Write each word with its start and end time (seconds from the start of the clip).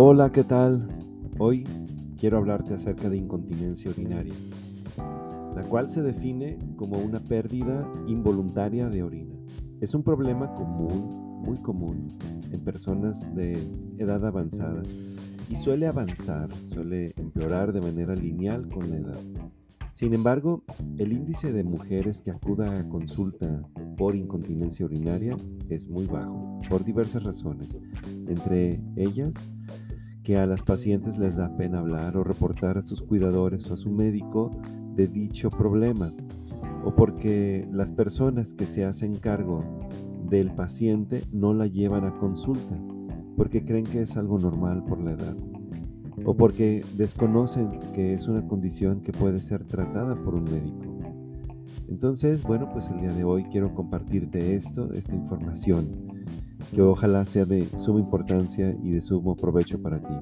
Hola, 0.00 0.30
¿qué 0.30 0.44
tal? 0.44 0.86
Hoy 1.40 1.66
quiero 2.18 2.38
hablarte 2.38 2.72
acerca 2.72 3.10
de 3.10 3.16
incontinencia 3.16 3.90
urinaria, 3.90 4.32
la 5.56 5.64
cual 5.68 5.90
se 5.90 6.02
define 6.02 6.56
como 6.76 6.98
una 6.98 7.18
pérdida 7.18 7.90
involuntaria 8.06 8.88
de 8.88 9.02
orina. 9.02 9.34
Es 9.80 9.96
un 9.96 10.04
problema 10.04 10.54
común, 10.54 11.42
muy 11.44 11.60
común, 11.62 12.16
en 12.52 12.62
personas 12.62 13.34
de 13.34 13.58
edad 13.98 14.24
avanzada 14.24 14.84
y 15.50 15.56
suele 15.56 15.88
avanzar, 15.88 16.48
suele 16.72 17.12
empeorar 17.16 17.72
de 17.72 17.80
manera 17.80 18.14
lineal 18.14 18.68
con 18.68 18.88
la 18.90 18.98
edad. 18.98 19.20
Sin 19.94 20.14
embargo, 20.14 20.62
el 20.98 21.12
índice 21.12 21.52
de 21.52 21.64
mujeres 21.64 22.22
que 22.22 22.30
acuda 22.30 22.72
a 22.72 22.88
consulta 22.88 23.68
por 23.96 24.14
incontinencia 24.14 24.86
urinaria 24.86 25.36
es 25.68 25.88
muy 25.88 26.06
bajo, 26.06 26.60
por 26.70 26.84
diversas 26.84 27.24
razones, 27.24 27.76
entre 28.28 28.80
ellas 28.94 29.34
que 30.28 30.36
a 30.36 30.44
las 30.44 30.62
pacientes 30.62 31.16
les 31.16 31.36
da 31.36 31.56
pena 31.56 31.78
hablar 31.78 32.18
o 32.18 32.22
reportar 32.22 32.76
a 32.76 32.82
sus 32.82 33.00
cuidadores 33.00 33.70
o 33.70 33.72
a 33.72 33.78
su 33.78 33.88
médico 33.88 34.50
de 34.94 35.08
dicho 35.08 35.48
problema, 35.48 36.12
o 36.84 36.94
porque 36.94 37.66
las 37.72 37.92
personas 37.92 38.52
que 38.52 38.66
se 38.66 38.84
hacen 38.84 39.14
cargo 39.14 39.64
del 40.28 40.50
paciente 40.50 41.22
no 41.32 41.54
la 41.54 41.66
llevan 41.66 42.04
a 42.04 42.18
consulta, 42.18 42.78
porque 43.38 43.64
creen 43.64 43.86
que 43.86 44.02
es 44.02 44.18
algo 44.18 44.38
normal 44.38 44.84
por 44.84 45.00
la 45.00 45.12
edad 45.12 45.34
o 46.26 46.36
porque 46.36 46.84
desconocen 46.94 47.70
que 47.94 48.12
es 48.12 48.28
una 48.28 48.46
condición 48.46 49.00
que 49.00 49.12
puede 49.12 49.40
ser 49.40 49.64
tratada 49.64 50.14
por 50.14 50.34
un 50.34 50.44
médico. 50.44 50.98
Entonces, 51.88 52.42
bueno, 52.42 52.68
pues 52.70 52.90
el 52.90 53.00
día 53.00 53.12
de 53.14 53.24
hoy 53.24 53.44
quiero 53.44 53.74
compartirte 53.74 54.54
esto, 54.54 54.92
esta 54.92 55.14
información, 55.14 56.07
que 56.72 56.82
ojalá 56.82 57.24
sea 57.24 57.44
de 57.44 57.66
suma 57.78 58.00
importancia 58.00 58.76
y 58.82 58.90
de 58.90 59.00
sumo 59.00 59.36
provecho 59.36 59.80
para 59.80 60.00
ti. 60.00 60.14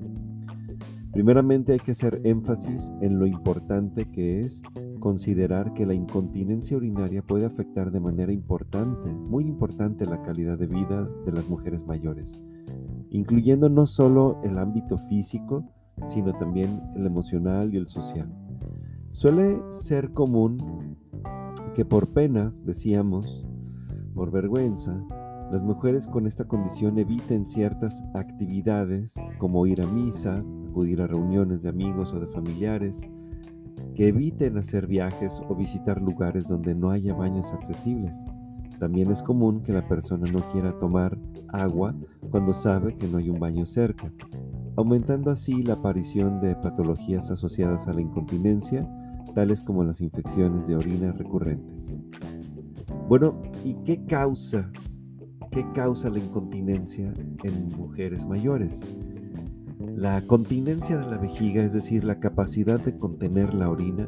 Primeramente 1.12 1.72
hay 1.72 1.78
que 1.78 1.92
hacer 1.92 2.20
énfasis 2.24 2.92
en 3.00 3.18
lo 3.18 3.26
importante 3.26 4.10
que 4.10 4.40
es 4.40 4.62
considerar 5.00 5.72
que 5.72 5.86
la 5.86 5.94
incontinencia 5.94 6.76
urinaria 6.76 7.22
puede 7.22 7.46
afectar 7.46 7.90
de 7.90 8.00
manera 8.00 8.32
importante, 8.32 9.08
muy 9.08 9.44
importante, 9.44 10.04
la 10.04 10.20
calidad 10.20 10.58
de 10.58 10.66
vida 10.66 11.08
de 11.24 11.32
las 11.32 11.48
mujeres 11.48 11.86
mayores, 11.86 12.42
incluyendo 13.08 13.70
no 13.70 13.86
solo 13.86 14.40
el 14.44 14.58
ámbito 14.58 14.98
físico, 14.98 15.64
sino 16.06 16.34
también 16.34 16.82
el 16.94 17.06
emocional 17.06 17.72
y 17.72 17.78
el 17.78 17.88
social. 17.88 18.30
Suele 19.10 19.62
ser 19.70 20.12
común 20.12 20.98
que 21.74 21.86
por 21.86 22.08
pena, 22.08 22.52
decíamos, 22.64 23.46
por 24.14 24.30
vergüenza, 24.30 25.02
las 25.50 25.62
mujeres 25.62 26.06
con 26.06 26.26
esta 26.26 26.44
condición 26.44 26.98
eviten 26.98 27.46
ciertas 27.46 28.04
actividades 28.14 29.14
como 29.38 29.66
ir 29.66 29.82
a 29.82 29.86
misa, 29.86 30.42
acudir 30.68 31.00
a 31.00 31.06
reuniones 31.06 31.62
de 31.62 31.68
amigos 31.68 32.12
o 32.12 32.20
de 32.20 32.26
familiares, 32.26 33.08
que 33.94 34.08
eviten 34.08 34.58
hacer 34.58 34.86
viajes 34.86 35.40
o 35.48 35.54
visitar 35.54 36.00
lugares 36.00 36.48
donde 36.48 36.74
no 36.74 36.90
haya 36.90 37.14
baños 37.14 37.52
accesibles. 37.52 38.24
También 38.78 39.10
es 39.10 39.22
común 39.22 39.62
que 39.62 39.72
la 39.72 39.86
persona 39.86 40.30
no 40.30 40.40
quiera 40.50 40.76
tomar 40.76 41.18
agua 41.48 41.94
cuando 42.30 42.52
sabe 42.52 42.96
que 42.96 43.06
no 43.06 43.18
hay 43.18 43.30
un 43.30 43.40
baño 43.40 43.64
cerca 43.64 44.12
aumentando 44.76 45.30
así 45.30 45.62
la 45.62 45.74
aparición 45.74 46.40
de 46.40 46.54
patologías 46.54 47.30
asociadas 47.30 47.88
a 47.88 47.94
la 47.94 48.02
incontinencia, 48.02 48.86
tales 49.34 49.60
como 49.60 49.82
las 49.82 50.00
infecciones 50.00 50.66
de 50.66 50.76
orina 50.76 51.12
recurrentes. 51.12 51.94
Bueno, 53.08 53.40
¿y 53.64 53.74
qué 53.84 54.04
causa? 54.04 54.70
¿Qué 55.50 55.64
causa 55.74 56.10
la 56.10 56.18
incontinencia 56.18 57.12
en 57.44 57.68
mujeres 57.76 58.26
mayores? 58.26 58.80
La 59.94 60.20
continencia 60.22 60.98
de 60.98 61.06
la 61.06 61.16
vejiga, 61.16 61.62
es 61.62 61.72
decir, 61.72 62.04
la 62.04 62.20
capacidad 62.20 62.78
de 62.80 62.98
contener 62.98 63.54
la 63.54 63.70
orina, 63.70 64.06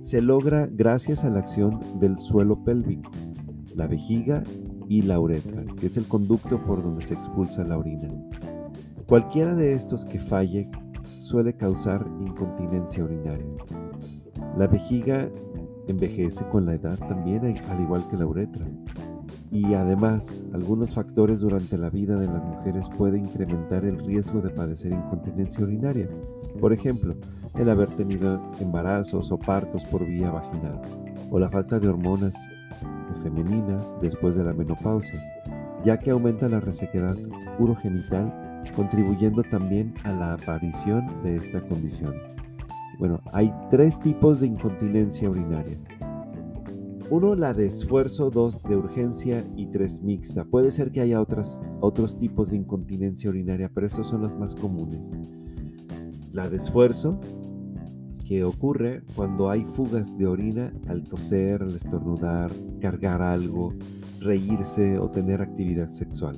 se 0.00 0.20
logra 0.20 0.68
gracias 0.70 1.24
a 1.24 1.30
la 1.30 1.40
acción 1.40 1.80
del 2.00 2.18
suelo 2.18 2.64
pélvico, 2.64 3.10
la 3.74 3.86
vejiga 3.86 4.42
y 4.88 5.02
la 5.02 5.18
uretra, 5.18 5.64
que 5.78 5.86
es 5.86 5.96
el 5.96 6.06
conducto 6.06 6.58
por 6.64 6.82
donde 6.82 7.04
se 7.04 7.14
expulsa 7.14 7.64
la 7.64 7.78
orina. 7.78 8.08
Cualquiera 9.06 9.54
de 9.54 9.72
estos 9.72 10.04
que 10.04 10.18
falle 10.18 10.70
suele 11.18 11.54
causar 11.56 12.06
incontinencia 12.20 13.04
urinaria. 13.04 13.46
La 14.56 14.66
vejiga 14.66 15.28
envejece 15.88 16.46
con 16.48 16.66
la 16.66 16.74
edad 16.74 16.98
también, 16.98 17.44
al 17.68 17.80
igual 17.80 18.06
que 18.08 18.16
la 18.16 18.26
uretra. 18.26 18.64
Y 19.50 19.74
además, 19.74 20.42
algunos 20.52 20.94
factores 20.94 21.40
durante 21.40 21.78
la 21.78 21.88
vida 21.88 22.18
de 22.18 22.26
las 22.26 22.42
mujeres 22.42 22.88
pueden 22.88 23.26
incrementar 23.26 23.84
el 23.84 24.04
riesgo 24.04 24.40
de 24.40 24.50
padecer 24.50 24.92
incontinencia 24.92 25.64
urinaria. 25.64 26.08
Por 26.60 26.72
ejemplo, 26.72 27.14
el 27.54 27.70
haber 27.70 27.94
tenido 27.96 28.40
embarazos 28.60 29.30
o 29.30 29.38
partos 29.38 29.84
por 29.84 30.04
vía 30.04 30.30
vaginal, 30.30 30.80
o 31.30 31.38
la 31.38 31.48
falta 31.48 31.78
de 31.78 31.88
hormonas 31.88 32.34
femeninas 33.22 33.96
después 34.00 34.34
de 34.34 34.44
la 34.44 34.52
menopausia, 34.52 35.20
ya 35.84 35.98
que 35.98 36.10
aumenta 36.10 36.48
la 36.48 36.60
resequedad 36.60 37.16
urogenital 37.58 38.62
contribuyendo 38.74 39.42
también 39.44 39.94
a 40.04 40.12
la 40.12 40.34
aparición 40.34 41.22
de 41.22 41.36
esta 41.36 41.60
condición. 41.60 42.14
Bueno, 42.98 43.20
hay 43.32 43.52
tres 43.70 44.00
tipos 44.00 44.40
de 44.40 44.48
incontinencia 44.48 45.28
urinaria. 45.28 45.78
Uno, 47.08 47.36
la 47.36 47.54
de 47.54 47.66
esfuerzo, 47.66 48.30
dos, 48.30 48.60
de 48.64 48.76
urgencia 48.76 49.48
y 49.56 49.66
tres, 49.66 50.02
mixta. 50.02 50.44
Puede 50.44 50.72
ser 50.72 50.90
que 50.90 51.00
haya 51.00 51.20
otras, 51.20 51.62
otros 51.80 52.18
tipos 52.18 52.50
de 52.50 52.56
incontinencia 52.56 53.30
urinaria, 53.30 53.70
pero 53.72 53.86
estos 53.86 54.08
son 54.08 54.22
los 54.22 54.36
más 54.36 54.56
comunes. 54.56 55.12
La 56.32 56.50
de 56.50 56.56
esfuerzo, 56.56 57.20
que 58.26 58.42
ocurre 58.42 59.04
cuando 59.14 59.48
hay 59.50 59.64
fugas 59.64 60.18
de 60.18 60.26
orina 60.26 60.72
al 60.88 61.04
toser, 61.04 61.62
al 61.62 61.76
estornudar, 61.76 62.50
cargar 62.80 63.22
algo, 63.22 63.72
reírse 64.18 64.98
o 64.98 65.08
tener 65.08 65.40
actividad 65.40 65.86
sexual. 65.86 66.36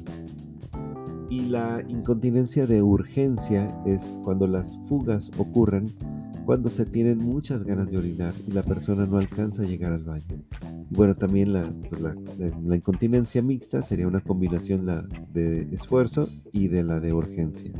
Y 1.30 1.46
la 1.46 1.82
incontinencia 1.88 2.66
de 2.66 2.82
urgencia 2.82 3.74
es 3.86 4.18
cuando 4.22 4.46
las 4.46 4.76
fugas 4.86 5.30
ocurren 5.38 5.86
cuando 6.48 6.70
se 6.70 6.86
tienen 6.86 7.18
muchas 7.18 7.62
ganas 7.62 7.90
de 7.90 7.98
orinar 7.98 8.32
y 8.46 8.52
la 8.52 8.62
persona 8.62 9.04
no 9.04 9.18
alcanza 9.18 9.64
a 9.64 9.66
llegar 9.66 9.92
al 9.92 10.02
baño. 10.02 10.24
bueno, 10.88 11.14
también 11.14 11.52
pues, 11.90 12.00
la, 12.00 12.16
la, 12.64 12.74
incontinencia 12.74 13.42
mixta 13.42 13.82
sería 13.82 14.08
una 14.08 14.22
combinación 14.22 14.86
la 14.86 15.06
de 15.30 15.68
esfuerzo 15.72 16.26
y 16.50 16.68
de 16.68 16.84
la 16.84 17.00
de 17.00 17.12
urgencia. 17.12 17.70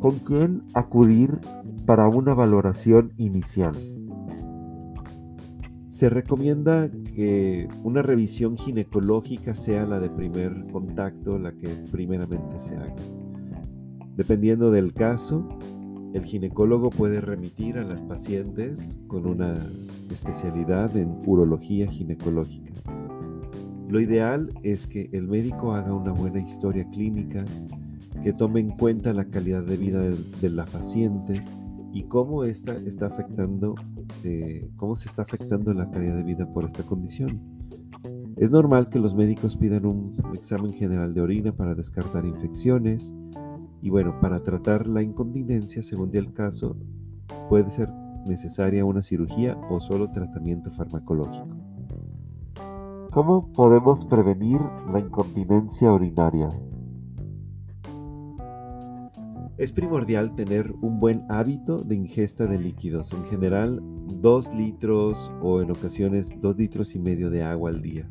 ¿Con 0.00 0.18
quién 0.26 0.64
acudir 0.74 1.38
para 1.86 2.08
una 2.08 2.34
valoración 2.34 3.12
inicial? 3.18 3.76
Se 5.86 6.10
recomienda 6.10 6.90
que 7.14 7.68
una 7.84 8.02
revisión 8.02 8.56
ginecológica 8.56 9.54
sea 9.54 9.86
la 9.86 10.00
de 10.00 10.10
primer 10.10 10.66
contacto, 10.72 11.38
la 11.38 11.52
que 11.52 11.68
primeramente 11.92 12.58
se 12.58 12.74
haga. 12.74 12.96
Dependiendo 14.16 14.72
del 14.72 14.92
caso, 14.92 15.48
el 16.14 16.24
ginecólogo 16.24 16.90
puede 16.90 17.20
remitir 17.20 17.78
a 17.78 17.84
las 17.84 18.02
pacientes 18.02 18.98
con 19.06 19.26
una 19.26 19.56
especialidad 20.10 20.96
en 20.96 21.22
urología 21.26 21.86
ginecológica. 21.86 22.72
Lo 23.88 24.00
ideal 24.00 24.48
es 24.62 24.86
que 24.86 25.08
el 25.12 25.26
médico 25.26 25.74
haga 25.74 25.94
una 25.94 26.12
buena 26.12 26.40
historia 26.40 26.88
clínica, 26.90 27.44
que 28.22 28.32
tome 28.32 28.60
en 28.60 28.70
cuenta 28.70 29.12
la 29.12 29.24
calidad 29.24 29.64
de 29.64 29.76
vida 29.76 30.00
de, 30.02 30.50
la 30.50 30.64
paciente 30.64 31.42
y 31.92 32.04
cómo 32.04 32.44
esta 32.44 32.74
está 32.76 33.06
afectando 33.06 33.74
cómo 34.76 34.94
se 34.94 35.08
está 35.08 35.22
afectando 35.22 35.74
la 35.74 35.90
calidad 35.90 36.16
de 36.16 36.22
vida 36.22 36.52
por 36.52 36.64
esta 36.64 36.84
condición. 36.84 37.40
Es 38.36 38.50
normal 38.50 38.88
que 38.88 38.98
los 38.98 39.14
médicos 39.14 39.56
pidan 39.56 39.86
un 39.86 40.14
examen 40.34 40.72
general 40.72 41.12
de 41.14 41.20
orina 41.20 41.52
para 41.52 41.74
descartar 41.74 42.24
infecciones 42.24 43.14
y 43.82 43.90
bueno, 43.90 44.20
para 44.20 44.42
tratar 44.44 44.86
la 44.86 45.02
incontinencia, 45.02 45.82
según 45.82 46.10
el 46.14 46.32
caso, 46.32 46.76
puede 47.48 47.68
ser 47.70 47.90
necesaria 48.24 48.84
una 48.84 49.02
cirugía 49.02 49.58
o 49.68 49.80
solo 49.80 50.10
tratamiento 50.12 50.70
farmacológico. 50.70 51.48
¿Cómo 53.10 53.52
podemos 53.52 54.04
prevenir 54.04 54.60
la 54.92 55.00
incontinencia 55.00 55.92
urinaria? 55.92 56.48
Es 59.58 59.72
primordial 59.72 60.34
tener 60.36 60.72
un 60.80 61.00
buen 61.00 61.24
hábito 61.28 61.78
de 61.82 61.96
ingesta 61.96 62.46
de 62.46 62.58
líquidos, 62.58 63.12
en 63.12 63.24
general 63.24 63.82
2 63.82 64.54
litros 64.54 65.30
o 65.42 65.60
en 65.60 65.72
ocasiones 65.72 66.32
2 66.40 66.56
litros 66.56 66.94
y 66.94 67.00
medio 67.00 67.30
de 67.30 67.42
agua 67.42 67.70
al 67.70 67.82
día. 67.82 68.08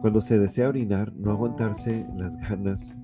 Cuando 0.00 0.20
se 0.20 0.38
desea 0.38 0.68
orinar, 0.68 1.12
no 1.14 1.32
aguantarse 1.32 2.06
las 2.16 2.36
ganas 2.36 2.94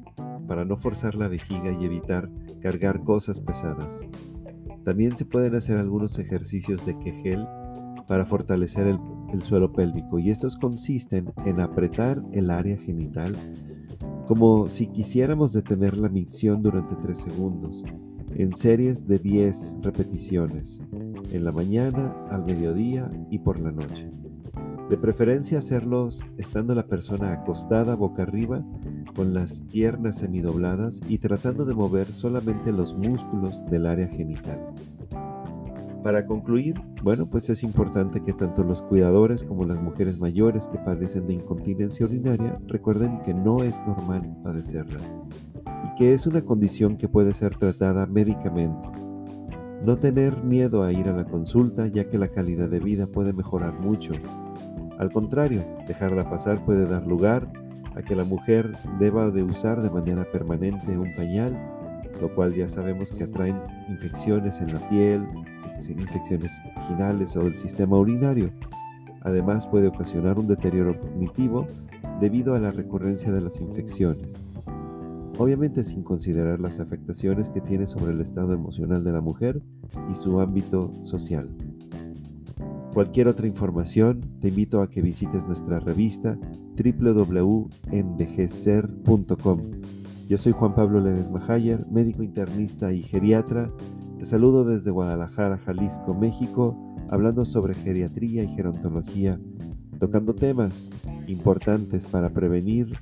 para 0.46 0.64
no 0.64 0.76
forzar 0.76 1.14
la 1.14 1.28
vejiga 1.28 1.72
y 1.72 1.84
evitar 1.84 2.30
cargar 2.60 3.02
cosas 3.02 3.40
pesadas. 3.40 4.00
También 4.84 5.16
se 5.16 5.24
pueden 5.24 5.54
hacer 5.54 5.78
algunos 5.78 6.18
ejercicios 6.18 6.84
de 6.86 6.98
Kegel 6.98 7.46
para 8.06 8.24
fortalecer 8.24 8.86
el, 8.86 9.00
el 9.32 9.42
suelo 9.42 9.72
pélvico 9.72 10.18
y 10.18 10.30
estos 10.30 10.56
consisten 10.56 11.32
en 11.44 11.60
apretar 11.60 12.22
el 12.32 12.50
área 12.50 12.76
genital 12.76 13.36
como 14.26 14.68
si 14.68 14.88
quisiéramos 14.88 15.52
detener 15.52 15.96
la 15.96 16.08
micción 16.08 16.60
durante 16.60 16.96
3 16.96 17.16
segundos, 17.16 17.84
en 18.34 18.54
series 18.54 19.06
de 19.06 19.18
10 19.20 19.78
repeticiones, 19.82 20.82
en 21.30 21.44
la 21.44 21.52
mañana, 21.52 22.14
al 22.30 22.44
mediodía 22.44 23.10
y 23.30 23.38
por 23.38 23.60
la 23.60 23.70
noche. 23.70 24.10
De 24.90 24.96
preferencia 24.96 25.58
hacerlos 25.58 26.24
estando 26.38 26.74
la 26.74 26.86
persona 26.86 27.32
acostada 27.32 27.94
boca 27.94 28.22
arriba 28.22 28.64
con 29.16 29.32
las 29.32 29.62
piernas 29.72 30.18
semidobladas 30.18 31.00
y 31.08 31.18
tratando 31.18 31.64
de 31.64 31.74
mover 31.74 32.12
solamente 32.12 32.70
los 32.70 32.94
músculos 32.94 33.64
del 33.66 33.86
área 33.86 34.06
genital. 34.06 34.60
Para 36.02 36.26
concluir, 36.26 36.80
bueno, 37.02 37.26
pues 37.28 37.50
es 37.50 37.64
importante 37.64 38.20
que 38.20 38.32
tanto 38.32 38.62
los 38.62 38.82
cuidadores 38.82 39.42
como 39.42 39.64
las 39.64 39.82
mujeres 39.82 40.20
mayores 40.20 40.68
que 40.68 40.78
padecen 40.78 41.26
de 41.26 41.34
incontinencia 41.34 42.06
urinaria 42.06 42.60
recuerden 42.68 43.20
que 43.22 43.34
no 43.34 43.64
es 43.64 43.80
normal 43.86 44.36
padecerla 44.44 45.00
y 45.84 45.98
que 45.98 46.12
es 46.12 46.26
una 46.28 46.42
condición 46.42 46.96
que 46.96 47.08
puede 47.08 47.34
ser 47.34 47.56
tratada 47.56 48.06
médicamente. 48.06 48.88
No 49.84 49.96
tener 49.96 50.44
miedo 50.44 50.84
a 50.84 50.92
ir 50.92 51.08
a 51.08 51.16
la 51.16 51.24
consulta 51.24 51.86
ya 51.88 52.06
que 52.08 52.18
la 52.18 52.28
calidad 52.28 52.68
de 52.68 52.80
vida 52.80 53.06
puede 53.06 53.32
mejorar 53.32 53.80
mucho. 53.80 54.12
Al 54.98 55.10
contrario, 55.10 55.64
dejarla 55.88 56.30
pasar 56.30 56.64
puede 56.64 56.86
dar 56.86 57.06
lugar 57.06 57.50
a 57.96 58.02
que 58.02 58.14
la 58.14 58.24
mujer 58.24 58.76
deba 59.00 59.30
de 59.30 59.42
usar 59.42 59.82
de 59.82 59.90
manera 59.90 60.30
permanente 60.30 60.96
un 60.96 61.14
pañal 61.14 61.56
lo 62.20 62.34
cual 62.34 62.54
ya 62.54 62.68
sabemos 62.68 63.12
que 63.12 63.24
atraen 63.24 63.60
infecciones 63.88 64.60
en 64.60 64.72
la 64.72 64.88
piel, 64.88 65.26
infecciones 65.88 66.52
vaginales 66.74 67.36
o 67.36 67.44
del 67.44 67.56
sistema 67.56 67.98
urinario. 67.98 68.50
Además 69.22 69.66
puede 69.66 69.88
ocasionar 69.88 70.38
un 70.38 70.46
deterioro 70.46 70.98
cognitivo 70.98 71.66
debido 72.20 72.54
a 72.54 72.58
la 72.58 72.70
recurrencia 72.70 73.32
de 73.32 73.40
las 73.40 73.60
infecciones. 73.60 74.44
Obviamente 75.38 75.84
sin 75.84 76.02
considerar 76.02 76.60
las 76.60 76.80
afectaciones 76.80 77.50
que 77.50 77.60
tiene 77.60 77.86
sobre 77.86 78.12
el 78.12 78.20
estado 78.20 78.54
emocional 78.54 79.04
de 79.04 79.12
la 79.12 79.20
mujer 79.20 79.60
y 80.10 80.14
su 80.14 80.40
ámbito 80.40 80.92
social. 81.02 81.50
Cualquier 82.96 83.28
otra 83.28 83.46
información, 83.46 84.22
te 84.40 84.48
invito 84.48 84.80
a 84.80 84.88
que 84.88 85.02
visites 85.02 85.46
nuestra 85.46 85.80
revista 85.80 86.38
www.envejecer.com 86.82 89.60
yo 90.26 90.38
soy 90.38 90.52
Juan 90.52 90.74
Pablo 90.74 91.00
Ledesma 91.00 91.44
Hayer, 91.46 91.86
médico 91.90 92.22
internista 92.22 92.94
y 92.94 93.02
geriatra. 93.02 93.70
Te 94.18 94.24
saludo 94.24 94.64
desde 94.64 94.90
Guadalajara, 94.90 95.58
Jalisco, 95.58 96.14
México, 96.14 96.96
hablando 97.10 97.44
sobre 97.44 97.74
geriatría 97.74 98.44
y 98.44 98.48
gerontología, 98.48 99.38
tocando 100.00 100.34
temas 100.34 100.88
importantes 101.26 102.06
para 102.06 102.30
prevenir 102.30 102.98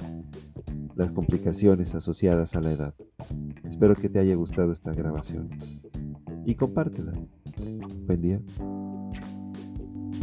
las 0.97 1.13
complicaciones 1.13 1.95
asociadas 1.95 2.57
a 2.57 2.61
la 2.61 2.73
edad. 2.73 2.95
Espero 3.63 3.95
que 3.95 4.09
te 4.09 4.19
haya 4.19 4.35
gustado 4.35 4.73
esta 4.73 4.91
grabación 4.91 5.51
y 6.45 6.57
compártela. 6.57 7.13
Buen 8.07 8.21
día. 8.21 8.41